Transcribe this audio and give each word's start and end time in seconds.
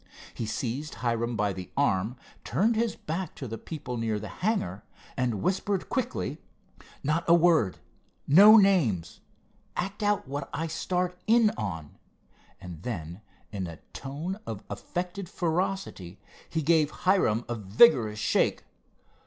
He 0.33 0.47
seized 0.47 0.95
Hiram 1.05 1.35
by 1.35 1.53
the 1.53 1.69
arm, 1.77 2.15
turned 2.43 2.75
his 2.75 2.95
back 2.95 3.35
to 3.35 3.47
the 3.47 3.59
people 3.59 3.97
near 3.97 4.17
the 4.19 4.29
hangar, 4.41 4.83
and 5.15 5.43
whispered 5.43 5.89
quickly: 5.89 6.39
"Not 7.03 7.23
a 7.27 7.35
word! 7.35 7.77
No 8.27 8.57
names! 8.57 9.19
Act 9.77 10.01
out 10.01 10.27
what 10.27 10.49
I 10.55 10.65
start 10.65 11.21
in 11.27 11.51
on." 11.51 11.99
And 12.59 12.81
then 12.81 13.21
in 13.51 13.67
a 13.67 13.77
tone 13.93 14.39
of 14.47 14.63
affected 14.71 15.29
ferocity 15.29 16.19
he 16.49 16.63
gave 16.63 16.89
Hiram 17.05 17.45
a 17.47 17.53
vigorous 17.53 18.17
shake. 18.17 18.63